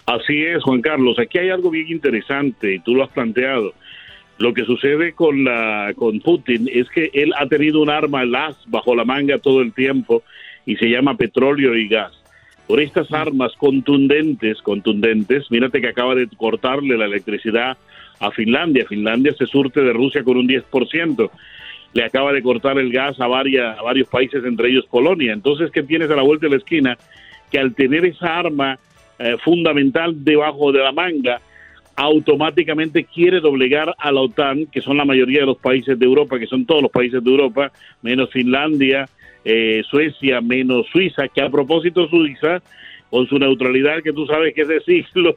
[0.05, 1.19] Así es, Juan Carlos.
[1.19, 3.73] Aquí hay algo bien interesante y tú lo has planteado.
[4.39, 8.57] Lo que sucede con la con Putin es que él ha tenido un arma las
[8.67, 10.23] bajo la manga todo el tiempo
[10.65, 12.13] y se llama petróleo y gas
[12.69, 17.79] por estas armas contundentes, contundentes, mírate que acaba de cortarle la electricidad
[18.21, 18.85] a Finlandia.
[18.87, 21.31] Finlandia se surte de Rusia con un 10%.
[21.95, 25.33] Le acaba de cortar el gas a, varias, a varios países, entre ellos Polonia.
[25.33, 26.99] Entonces, ¿qué tienes a la vuelta de la esquina?
[27.51, 28.79] Que al tener esa arma
[29.19, 31.41] eh, fundamental debajo de la manga,
[31.97, 36.39] automáticamente quiere doblegar a la OTAN, que son la mayoría de los países de Europa,
[36.39, 39.09] que son todos los países de Europa, menos Finlandia,
[39.51, 42.61] eh, Suecia menos Suiza, que a propósito Suiza,
[43.09, 45.37] con su neutralidad que tú sabes que es de siglos,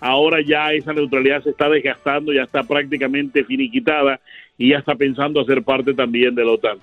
[0.00, 4.20] ahora ya esa neutralidad se está desgastando, ya está prácticamente finiquitada
[4.56, 6.78] y ya está pensando hacer parte también de la OTAN.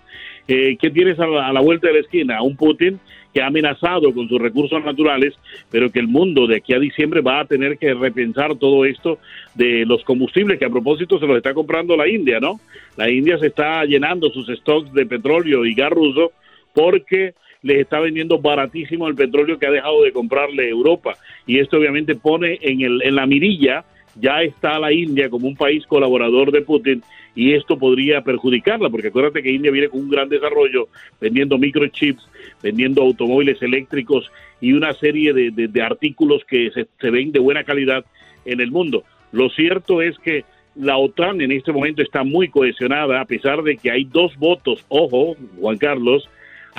[0.48, 2.42] Eh, ¿Qué tienes a la, vuelta de la esquina?
[2.44, 3.00] Un Putin
[3.34, 5.34] que ha amenazado con sus recursos naturales,
[5.72, 9.18] pero que el mundo de aquí a diciembre va a tener que repensar todo esto
[9.56, 12.60] de los combustibles, que a propósito se los está comprando la India, ¿no?
[12.96, 16.32] La India se está llenando sus stocks de petróleo y gas ruso
[16.74, 21.16] porque les está vendiendo baratísimo el petróleo que ha dejado de comprarle Europa.
[21.46, 23.84] Y esto obviamente pone en, el, en la mirilla,
[24.16, 27.04] ya está la India como un país colaborador de Putin
[27.36, 30.88] y esto podría perjudicarla, porque acuérdate que India viene con un gran desarrollo
[31.22, 32.28] vendiendo microchips,
[32.62, 37.64] vendiendo automóviles eléctricos y una serie de, de, artículos que se, se ven de buena
[37.64, 38.04] calidad
[38.46, 39.04] en el mundo.
[39.32, 40.44] Lo cierto es que
[40.76, 44.86] la OTAN en este momento está muy cohesionada, a pesar de que hay dos votos,
[44.90, 46.30] ojo, Juan Carlos,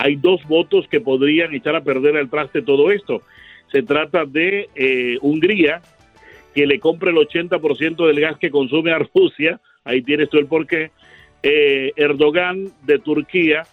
[0.01, 3.21] hay dos votos que podrían echar a perder el traste todo esto.
[3.71, 5.83] Se trata de eh, Hungría,
[6.55, 10.47] que le compra el 80% del gas que consume a Rusia, ahí tienes tú el
[10.47, 10.91] porqué.
[11.43, 13.65] Eh, Erdogan de Turquía,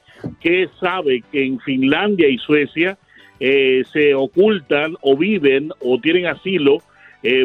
[0.42, 2.98] que sabe que en Finlandia y Suecia
[3.40, 6.80] eh, se ocultan o viven o tienen asilo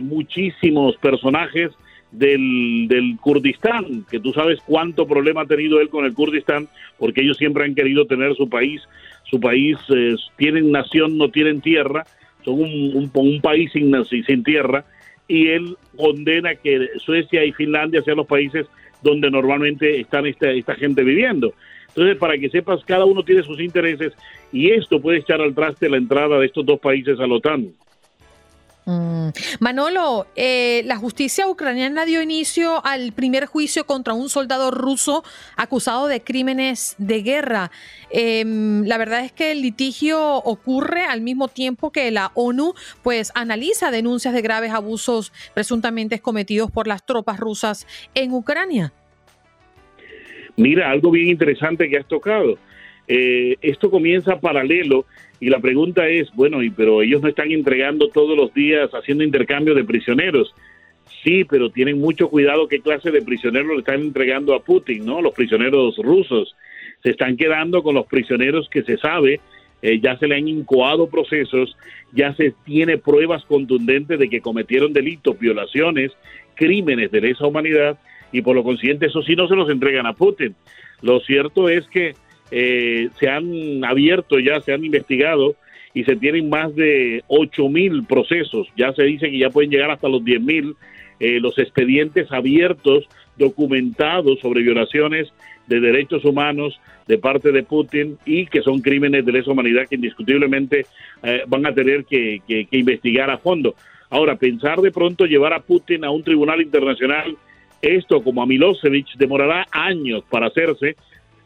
[0.02, 1.72] muchísimos personajes
[2.12, 7.22] del, del Kurdistán, que tú sabes cuánto problema ha tenido él con el Kurdistán, porque
[7.22, 8.82] ellos siempre han querido tener su país,
[9.24, 12.04] su país eh, tienen nación, no tienen tierra,
[12.44, 14.84] son un, país sin, sin tierra,
[15.26, 18.66] y él condena que Suecia y Finlandia sean los países
[19.02, 21.54] donde normalmente están esta, esta gente viviendo.
[21.88, 24.12] Entonces, para que sepas, cada uno tiene sus intereses
[24.50, 27.72] y esto puede echar al traste la entrada de estos dos países a la OTAN.
[28.84, 29.28] Mm.
[29.60, 35.22] Manolo, eh, la justicia ucraniana dio inicio al primer juicio contra un soldado ruso
[35.56, 37.70] acusado de crímenes de guerra.
[38.10, 43.30] Em, la verdad es que el litigio ocurre al mismo tiempo que la ONU pues
[43.34, 48.92] analiza denuncias de graves abusos presuntamente cometidos por las tropas rusas en Ucrania.
[50.56, 52.58] Mira, algo bien interesante que has tocado.
[53.14, 55.04] Eh, esto comienza paralelo
[55.38, 59.22] y la pregunta es, bueno, y pero ellos no están entregando todos los días haciendo
[59.22, 60.54] intercambio de prisioneros.
[61.22, 65.20] Sí, pero tienen mucho cuidado qué clase de prisioneros le están entregando a Putin, ¿no?
[65.20, 66.56] Los prisioneros rusos
[67.02, 69.40] se están quedando con los prisioneros que se sabe
[69.82, 71.76] eh, ya se le han incoado procesos,
[72.12, 76.12] ya se tiene pruebas contundentes de que cometieron delitos, violaciones,
[76.54, 77.98] crímenes de lesa humanidad
[78.30, 80.54] y por lo consiguiente eso sí no se los entregan a Putin.
[81.02, 82.14] Lo cierto es que
[82.54, 85.56] eh, se han abierto ya, se han investigado
[85.94, 88.68] y se tienen más de 8 mil procesos.
[88.76, 90.76] Ya se dice que ya pueden llegar hasta los 10 mil
[91.18, 95.32] eh, los expedientes abiertos, documentados sobre violaciones
[95.66, 99.94] de derechos humanos de parte de Putin y que son crímenes de lesa humanidad que
[99.94, 100.84] indiscutiblemente
[101.22, 103.74] eh, van a tener que, que investigar a fondo.
[104.10, 107.34] Ahora, pensar de pronto llevar a Putin a un tribunal internacional,
[107.80, 110.96] esto como a Milosevic, demorará años para hacerse,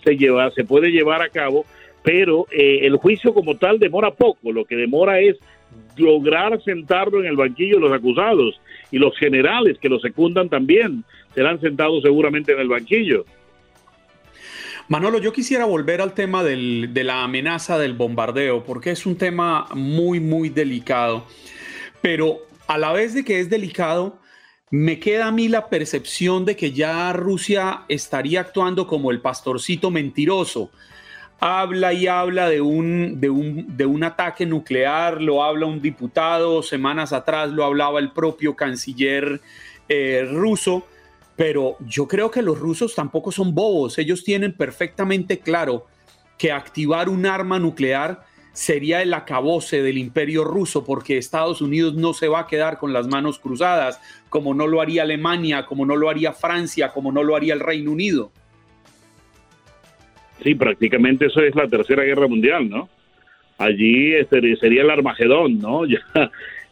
[0.06, 1.66] se, lleva, se puede llevar a cabo,
[2.02, 5.36] pero eh, el juicio como tal demora poco, lo que demora es
[5.96, 8.60] lograr sentarlo en el banquillo de los acusados
[8.92, 11.02] y los generales que lo secundan también
[11.34, 13.24] serán sentados seguramente en el banquillo.
[14.88, 19.18] Manolo, yo quisiera volver al tema del, de la amenaza del bombardeo, porque es un
[19.18, 21.26] tema muy, muy delicado.
[22.00, 22.38] Pero
[22.68, 24.20] a la vez de que es delicado,
[24.70, 29.90] me queda a mí la percepción de que ya Rusia estaría actuando como el pastorcito
[29.90, 30.70] mentiroso.
[31.38, 36.62] Habla y habla de un, de un, de un ataque nuclear, lo habla un diputado,
[36.62, 39.40] semanas atrás lo hablaba el propio canciller
[39.88, 40.86] eh, ruso,
[41.36, 45.86] pero yo creo que los rusos tampoco son bobos, ellos tienen perfectamente claro
[46.38, 48.24] que activar un arma nuclear
[48.56, 52.90] sería el acabose del imperio ruso, porque Estados Unidos no se va a quedar con
[52.90, 57.22] las manos cruzadas, como no lo haría Alemania, como no lo haría Francia, como no
[57.22, 58.32] lo haría el Reino Unido.
[60.42, 62.88] Sí, prácticamente eso es la Tercera Guerra Mundial, ¿no?
[63.58, 65.82] Allí este, sería el Armagedón, ¿no?
[65.86, 66.00] Ya,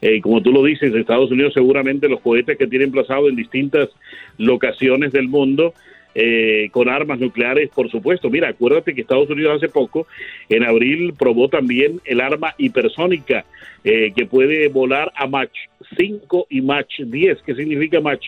[0.00, 3.90] eh, como tú lo dices, Estados Unidos seguramente los cohetes que tiene emplazado en distintas
[4.38, 5.74] locaciones del mundo
[6.14, 8.30] eh, con armas nucleares, por supuesto.
[8.30, 10.06] Mira, acuérdate que Estados Unidos hace poco,
[10.48, 13.44] en abril, probó también el arma hipersónica
[13.82, 15.50] eh, que puede volar a Mach
[15.96, 17.42] 5 y Mach 10.
[17.42, 18.22] ¿Qué significa Mach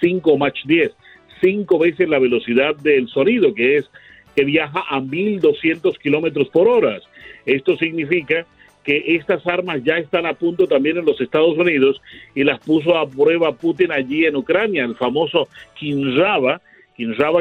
[0.00, 0.92] 5 o Mach 10?
[1.40, 3.90] Cinco veces la velocidad del sonido, que es
[4.36, 6.98] que viaja a 1200 kilómetros por hora.
[7.46, 8.46] Esto significa
[8.84, 12.00] que estas armas ya están a punto también en los Estados Unidos
[12.34, 16.60] y las puso a prueba Putin allí en Ucrania, el famoso Kinzhava,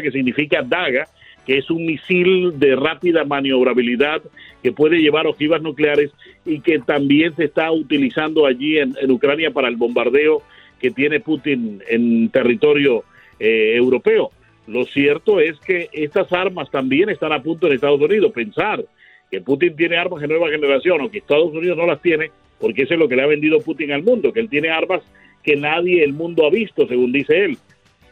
[0.02, 1.08] Que significa daga,
[1.46, 4.22] que es un misil de rápida maniobrabilidad
[4.64, 6.12] que puede llevar ojivas nucleares
[6.46, 10.42] y que también se está utilizando allí en, Ucrania para el bombardeo
[10.80, 13.04] que tiene Putin en territorio
[13.40, 14.32] eh, europeo.
[14.68, 18.32] Lo cierto es que estas armas también están a punto en Estados Unidos.
[18.32, 18.86] Pensar
[19.32, 22.84] que Putin tiene armas de nueva generación o que Estados Unidos no las tiene, porque
[22.84, 25.02] eso es lo que le ha vendido Putin al mundo, que él tiene armas
[25.44, 27.58] que nadie el mundo ha visto, según dice él.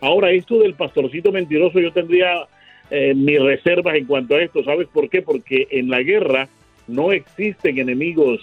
[0.01, 2.47] Ahora, esto del pastorcito mentiroso, yo tendría
[2.89, 4.63] eh, mis reservas en cuanto a esto.
[4.63, 5.21] ¿Sabes por qué?
[5.21, 6.47] Porque en la guerra
[6.87, 8.39] no existen enemigos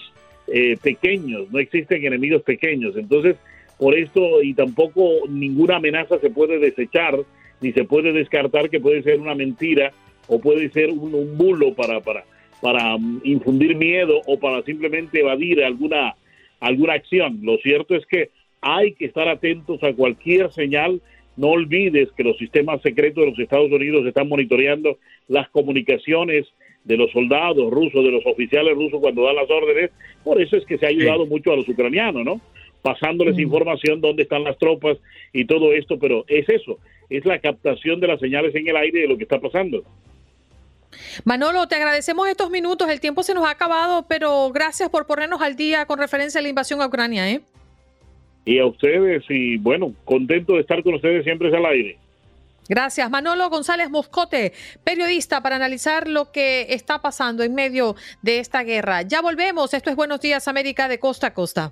[0.47, 2.95] eh, pequeños, no existen enemigos pequeños.
[2.95, 3.37] Entonces,
[3.79, 7.17] por esto y tampoco ninguna amenaza se puede desechar,
[7.61, 9.91] ni se puede descartar que puede ser una mentira
[10.27, 12.23] o puede ser un, un bulo para, para,
[12.61, 16.15] para mm, infundir miedo o para simplemente evadir alguna,
[16.59, 17.39] alguna acción.
[17.41, 18.29] Lo cierto es que
[18.61, 21.01] hay que estar atentos a cualquier señal
[21.37, 26.45] no olvides que los sistemas secretos de los Estados Unidos están monitoreando las comunicaciones
[26.83, 29.91] de los soldados rusos, de los oficiales rusos cuando dan las órdenes.
[30.23, 32.41] Por eso es que se ha ayudado mucho a los ucranianos, ¿no?
[32.81, 33.41] Pasándoles mm.
[33.41, 34.97] información dónde están las tropas
[35.33, 36.77] y todo esto, pero es eso,
[37.09, 39.83] es la captación de las señales en el aire de lo que está pasando.
[41.23, 42.89] Manolo, te agradecemos estos minutos.
[42.89, 46.43] El tiempo se nos ha acabado, pero gracias por ponernos al día con referencia a
[46.43, 47.29] la invasión a Ucrania.
[47.29, 47.41] ¿eh?
[48.45, 51.97] Y a ustedes y bueno, contento de estar con ustedes siempre es al aire.
[52.67, 53.09] Gracias.
[53.11, 59.03] Manolo González Moscote, periodista, para analizar lo que está pasando en medio de esta guerra.
[59.03, 59.73] Ya volvemos.
[59.73, 61.71] Esto es Buenos Días América de Costa a Costa.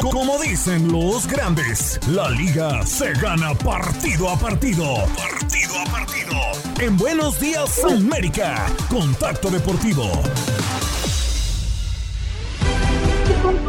[0.00, 4.94] Como dicen los grandes, la liga se gana partido a partido.
[5.14, 6.32] Partido a partido.
[6.80, 10.10] En Buenos Días América, Contacto Deportivo.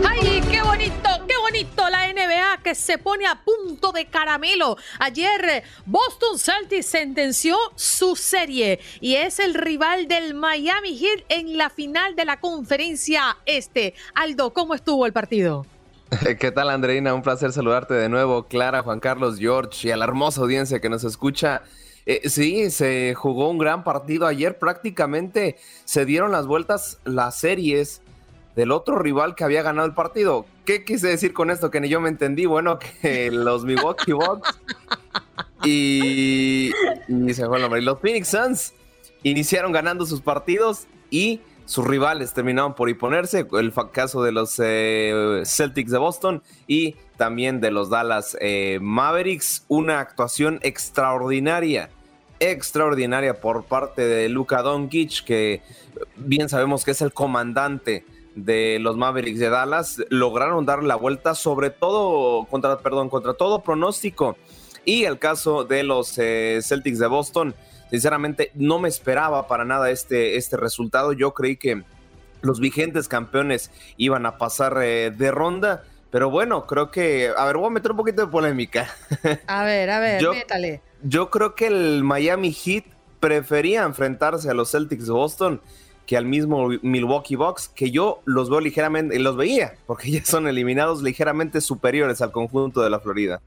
[0.09, 4.77] ¡Ay, qué bonito, qué bonito la NBA que se pone a punto de caramelo!
[4.99, 11.69] Ayer Boston Celtics sentenció su serie y es el rival del Miami Heat en la
[11.69, 13.95] final de la conferencia este.
[14.15, 15.65] Aldo, ¿cómo estuvo el partido?
[16.39, 17.14] ¿Qué tal, Andreina?
[17.14, 20.89] Un placer saludarte de nuevo, Clara, Juan Carlos, George y a la hermosa audiencia que
[20.89, 21.62] nos escucha.
[22.05, 24.59] Eh, sí, se jugó un gran partido ayer.
[24.59, 25.55] Prácticamente
[25.86, 28.01] se dieron las vueltas las series
[28.55, 30.45] del otro rival que había ganado el partido.
[30.66, 31.72] ¿Qué quise decir con esto?
[31.72, 32.45] Que ni yo me entendí.
[32.45, 34.59] Bueno, que los Milwaukee Bucks
[35.64, 36.72] y,
[37.07, 37.82] y se fue el nombre.
[37.82, 38.74] Los Phoenix Suns
[39.24, 41.39] iniciaron ganando sus partidos y
[41.72, 47.61] sus rivales terminaron por imponerse, el caso de los eh, Celtics de Boston y también
[47.61, 51.89] de los Dallas eh, Mavericks, una actuación extraordinaria,
[52.41, 55.61] extraordinaria por parte de Luka Doncic, que
[56.17, 58.03] bien sabemos que es el comandante
[58.36, 63.63] de los Mavericks de Dallas, lograron dar la vuelta sobre todo contra, perdón, contra todo
[63.63, 64.36] pronóstico.
[64.84, 67.55] Y el caso de los eh, Celtics de Boston,
[67.92, 71.14] Sinceramente, no me esperaba para nada este, este resultado.
[71.14, 71.84] Yo creí que
[72.42, 75.84] los vigentes campeones iban a pasar eh, de ronda.
[76.10, 77.32] Pero bueno, creo que.
[77.38, 78.94] A ver, voy a meter un poquito de polémica.
[79.48, 80.82] A ver, a ver, yo, métale.
[81.04, 82.86] Yo creo que el Miami Heat
[83.20, 85.62] prefería enfrentarse a los Celtics de Boston
[86.06, 90.48] que al mismo Milwaukee Bucks, que yo los veo ligeramente, los veía, porque ya son
[90.48, 93.42] eliminados ligeramente superiores al conjunto de la Florida.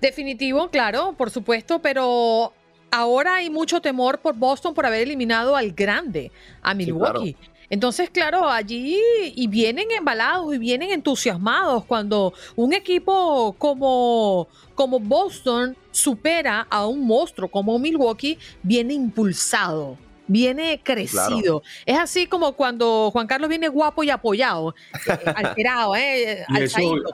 [0.00, 2.52] Definitivo, claro, por supuesto, pero
[2.94, 6.30] ahora hay mucho temor por Boston por haber eliminado al grande,
[6.62, 7.36] a Milwaukee.
[7.68, 9.00] Entonces, claro, allí
[9.34, 17.04] y vienen embalados y vienen entusiasmados cuando un equipo como, como Boston supera a un
[17.04, 21.62] monstruo como Milwaukee, viene impulsado viene crecido.
[21.84, 24.74] Es así como cuando Juan Carlos viene guapo y apoyado,
[25.06, 26.46] eh, alterado, eh,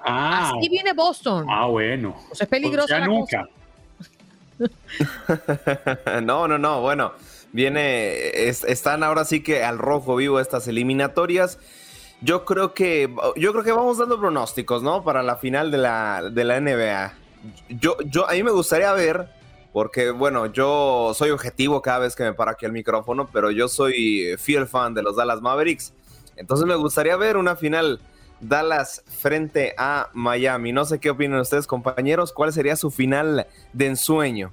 [0.05, 0.53] ah.
[0.55, 1.45] así viene Boston.
[1.49, 2.15] Ah, bueno.
[2.39, 2.97] es peligroso.
[3.01, 3.49] nunca.
[6.23, 7.13] no, no, no, bueno,
[7.53, 11.59] viene, están ahora sí que al rojo vivo estas eliminatorias.
[12.23, 15.03] Yo creo que, yo creo que vamos dando pronósticos, ¿no?
[15.03, 17.15] Para la final de la, de la NBA.
[17.71, 19.31] Yo, yo, a mí me gustaría ver,
[19.73, 23.69] porque bueno, yo soy objetivo cada vez que me paro aquí el micrófono, pero yo
[23.69, 25.95] soy fiel fan de los Dallas Mavericks.
[26.37, 28.01] Entonces me gustaría ver una final
[28.41, 30.73] Dallas frente a Miami.
[30.73, 32.33] No sé qué opinan ustedes, compañeros.
[32.33, 34.53] ¿Cuál sería su final de ensueño?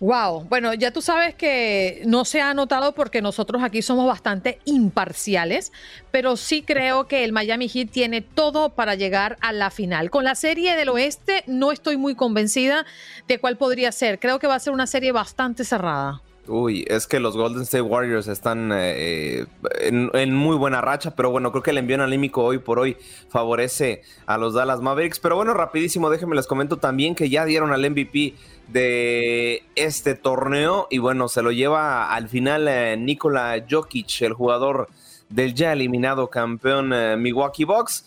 [0.00, 4.58] Wow, bueno, ya tú sabes que no se ha notado porque nosotros aquí somos bastante
[4.64, 5.72] imparciales,
[6.10, 10.10] pero sí creo que el Miami Heat tiene todo para llegar a la final.
[10.10, 12.84] Con la serie del oeste no estoy muy convencida
[13.28, 14.18] de cuál podría ser.
[14.18, 16.20] Creo que va a ser una serie bastante cerrada.
[16.46, 19.46] Uy, es que los Golden State Warriors están eh,
[19.80, 22.98] en, muy buena racha, pero bueno, creo que el envío anímico hoy por hoy
[23.30, 25.20] favorece a los Dallas Mavericks.
[25.20, 28.34] Pero bueno, rapidísimo, déjenme les comento también que ya dieron al MVP
[28.68, 34.88] de este torneo y bueno, se lo lleva al final eh, Nikola Jokic, el jugador
[35.30, 38.04] del ya eliminado campeón eh, Milwaukee Bucks.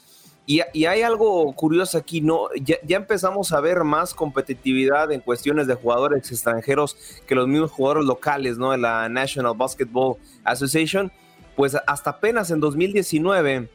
[0.49, 2.47] Y, hay algo curioso aquí, ¿no?
[2.63, 6.95] Ya, empezamos a ver más competitividad en cuestiones de jugadores extranjeros
[7.27, 8.73] que los mismos jugadores locales, ¿no?
[8.73, 11.11] En la National Basketball Association.
[11.57, 13.67] Pues hasta apenas en 2019,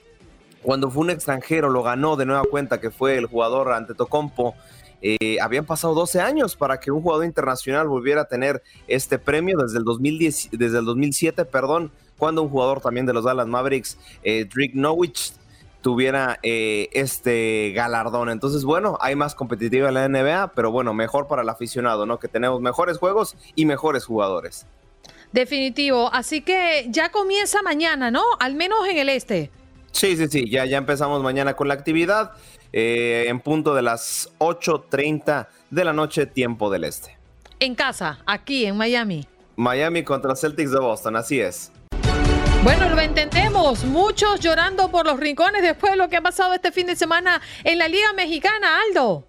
[0.62, 4.54] cuando fue un extranjero, lo ganó de nueva cuenta, que fue el jugador ante Tocompo.
[5.02, 9.58] Eh, habían pasado 12 años para que un jugador internacional volviera a tener este premio
[9.58, 13.98] desde el, 2010, desde el 2007, perdón, cuando un jugador también de los Dallas Mavericks,
[14.22, 15.34] eh, Drake Nowich,
[15.82, 18.30] tuviera eh, este galardón.
[18.30, 22.18] Entonces, bueno, hay más competitiva en la NBA, pero bueno, mejor para el aficionado, ¿no?
[22.18, 24.66] Que tenemos mejores juegos y mejores jugadores.
[25.32, 26.08] Definitivo.
[26.12, 28.22] Así que ya comienza mañana, ¿no?
[28.40, 29.50] Al menos en el este.
[29.90, 32.32] Sí, sí, sí, ya, ya empezamos mañana con la actividad
[32.72, 37.18] eh, en punto de las 8.30 de la noche, tiempo del este.
[37.60, 39.26] En casa, aquí en Miami.
[39.56, 41.70] Miami contra Celtics de Boston, así es.
[42.64, 43.51] Bueno, lo entendemos.
[43.62, 47.40] Muchos llorando por los rincones después de lo que ha pasado este fin de semana
[47.62, 49.24] en la Liga Mexicana, Aldo.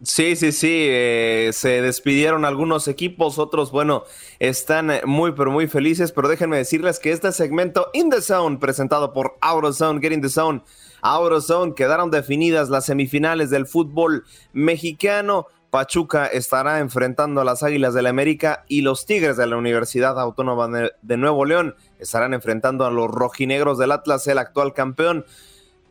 [0.00, 4.04] Sí, sí, sí, eh, se despidieron algunos equipos, otros, bueno,
[4.38, 9.12] están muy, pero muy felices, pero déjenme decirles que este segmento In the Zone, presentado
[9.12, 10.62] por AutoZone, Get in the Zone,
[11.02, 15.48] AutoZone, quedaron definidas las semifinales del fútbol mexicano.
[15.70, 20.18] Pachuca estará enfrentando a las Águilas del la América y los Tigres de la Universidad
[20.18, 25.26] Autónoma de Nuevo León estarán enfrentando a los rojinegros del Atlas, el actual campeón.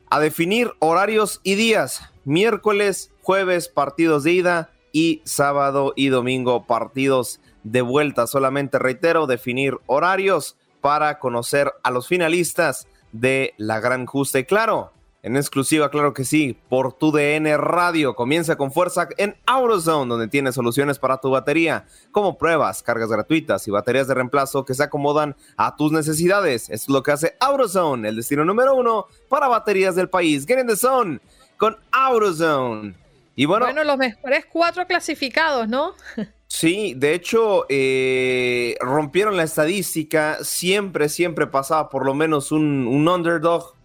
[0.10, 2.02] A definir horarios y días.
[2.24, 8.26] Miércoles, jueves, partidos de ida y sábado y domingo, partidos de vuelta.
[8.26, 14.40] Solamente reitero, definir horarios para conocer a los finalistas de la Gran Justa.
[14.40, 14.92] Y claro,
[15.24, 18.16] en exclusiva, claro que sí, por tu DN Radio.
[18.16, 23.68] Comienza con fuerza en AutoZone, donde tienes soluciones para tu batería, como pruebas, cargas gratuitas
[23.68, 26.70] y baterías de reemplazo que se acomodan a tus necesidades.
[26.70, 30.46] es lo que hace AutoZone, el destino número uno para baterías del país.
[30.46, 31.20] Get in the zone
[31.58, 32.96] con AutoZone.
[33.36, 35.94] Y bueno, bueno, los mejores cuatro clasificados, ¿no?
[36.50, 40.38] Sí, de hecho, eh, rompieron la estadística.
[40.44, 43.76] Siempre, siempre pasaba por lo menos un, un underdog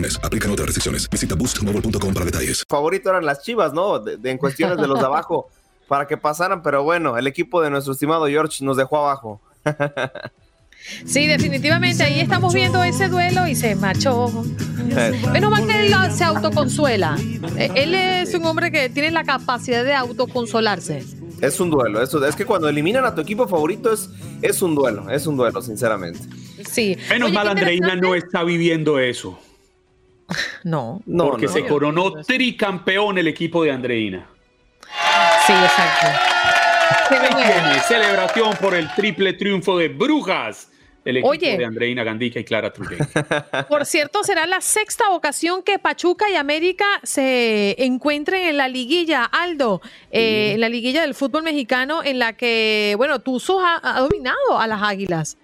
[0.00, 0.18] mes.
[0.22, 1.08] Aplican otras restricciones.
[1.10, 2.64] Visita boostmobile.com para detalles.
[2.68, 3.98] Favorito eran las chivas, ¿no?
[3.98, 5.48] De, en cuestiones de los de abajo
[5.88, 9.40] para que pasaran, pero bueno, el equipo de nuestro estimado George nos dejó abajo.
[11.04, 12.02] Sí, definitivamente.
[12.04, 14.30] Ahí estamos viendo ese duelo y se machó.
[15.32, 17.16] Menos mal que él se autoconsuela.
[17.56, 21.04] Eh, él es un hombre que tiene la capacidad de autoconsolarse.
[21.40, 22.02] Es un duelo.
[22.02, 24.08] Eso, es que cuando eliminan a tu equipo favorito es,
[24.42, 25.10] es un duelo.
[25.10, 26.20] Es un duelo, sinceramente.
[26.70, 26.96] Sí.
[27.10, 29.38] Menos mal Andreina no está viviendo eso.
[30.64, 31.00] No.
[31.06, 34.26] no porque se coronó tricampeón el equipo de Andreina.
[35.46, 36.36] Sí, exacto.
[37.86, 40.70] Celebración por el triple triunfo de Brujas.
[41.04, 43.04] El equipo de Andreina Gandica y Clara Trujillo.
[43.68, 49.24] Por cierto, será la sexta ocasión que Pachuca y América se encuentren en la liguilla,
[49.24, 54.58] Aldo, eh, en la liguilla del fútbol mexicano, en la que, bueno, Tuzos ha dominado
[54.58, 55.38] a las Águilas.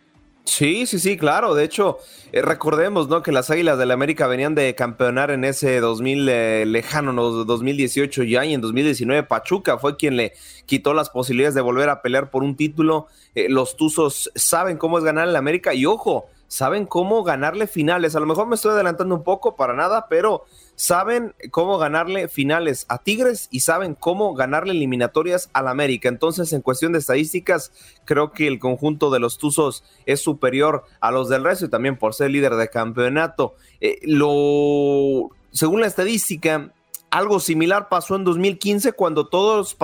[0.45, 1.55] Sí, sí, sí, claro.
[1.55, 1.99] De hecho,
[2.33, 3.23] eh, recordemos, ¿no?
[3.23, 7.31] Que las Águilas del la América venían de campeonar en ese 2000 eh, lejano, ¿no?
[7.45, 10.33] 2018 ya, y en 2019 Pachuca fue quien le
[10.67, 13.07] quitó las posibilidades de volver a pelear por un título.
[13.35, 17.67] Eh, los Tuzos saben cómo es ganar en la América y ojo, saben cómo ganarle
[17.67, 18.15] finales.
[18.15, 20.45] A lo mejor me estoy adelantando un poco para nada, pero
[20.75, 26.11] saben cómo ganarle finales a Tigres y saben cómo ganarle eliminatorias al América.
[26.11, 27.73] Entonces, en cuestión de estadísticas,
[28.05, 31.97] creo que el conjunto de los Tuzos es superior a los del resto y también
[31.97, 33.55] por ser líder de campeonato.
[33.81, 36.71] Eh, lo, según la estadística,
[37.11, 39.75] algo similar pasó en 2015 cuando todos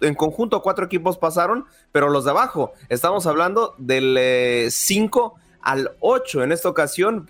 [0.00, 5.92] en conjunto cuatro equipos pasaron, pero los de abajo, estamos hablando del 5 eh, al
[6.00, 6.42] 8.
[6.44, 7.28] En esta ocasión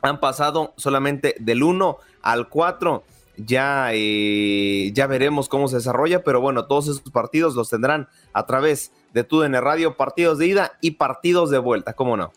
[0.00, 3.04] han pasado solamente del 1 al 4.
[3.38, 8.46] Ya, eh, ya veremos cómo se desarrolla, pero bueno, todos esos partidos los tendrán a
[8.46, 12.32] través de TUDN Radio, partidos de ida y partidos de vuelta, ¿cómo no?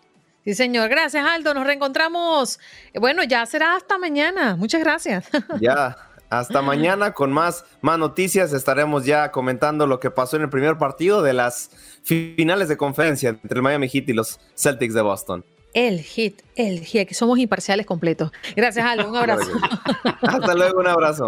[0.45, 0.89] Sí, señor.
[0.89, 1.55] Gracias, Aldo.
[1.55, 2.59] Nos reencontramos.
[2.93, 4.55] Bueno, ya será hasta mañana.
[4.55, 5.27] Muchas gracias.
[5.59, 5.97] Ya,
[6.39, 8.53] hasta mañana con más, más noticias.
[8.53, 11.71] Estaremos ya comentando lo que pasó en el primer partido de las
[12.03, 15.45] finales de conferencia entre el Miami Heat y los Celtics de Boston.
[15.73, 18.31] El hit, el hit, que somos imparciales completos.
[18.55, 18.85] Gracias.
[19.05, 19.51] Un abrazo.
[20.21, 21.27] Hasta luego, un abrazo.